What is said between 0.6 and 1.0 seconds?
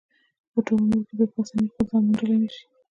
ټول عمر